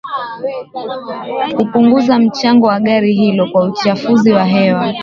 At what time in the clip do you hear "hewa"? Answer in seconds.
4.45-4.93